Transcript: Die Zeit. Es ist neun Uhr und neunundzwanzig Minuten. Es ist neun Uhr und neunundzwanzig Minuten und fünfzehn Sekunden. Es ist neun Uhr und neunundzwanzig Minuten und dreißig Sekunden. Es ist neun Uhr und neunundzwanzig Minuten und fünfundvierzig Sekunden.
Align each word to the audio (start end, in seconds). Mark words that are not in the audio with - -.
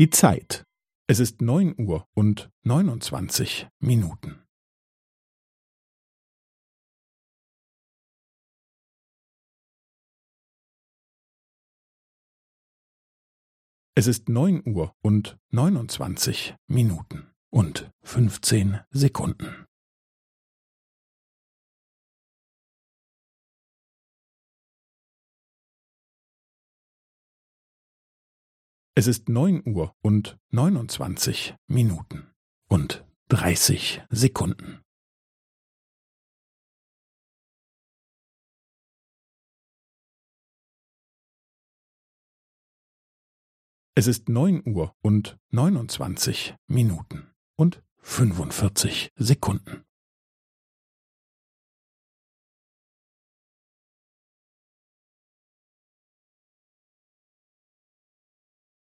Die 0.00 0.08
Zeit. 0.08 0.64
Es 1.08 1.20
ist 1.20 1.42
neun 1.42 1.78
Uhr 1.78 2.08
und 2.14 2.50
neunundzwanzig 2.62 3.68
Minuten. 3.80 4.42
Es 13.94 14.06
ist 14.06 14.30
neun 14.30 14.66
Uhr 14.66 14.96
und 15.02 15.38
neunundzwanzig 15.50 16.56
Minuten 16.66 17.30
und 17.50 17.92
fünfzehn 18.00 18.80
Sekunden. 18.88 19.66
Es 29.00 29.06
ist 29.06 29.30
neun 29.30 29.66
Uhr 29.66 29.96
und 30.02 30.38
neunundzwanzig 30.50 31.56
Minuten 31.66 32.34
und 32.68 33.02
dreißig 33.28 34.02
Sekunden. 34.10 34.82
Es 43.94 44.06
ist 44.06 44.28
neun 44.28 44.62
Uhr 44.68 44.94
und 45.00 45.38
neunundzwanzig 45.48 46.54
Minuten 46.66 47.32
und 47.56 47.82
fünfundvierzig 48.02 49.12
Sekunden. 49.16 49.86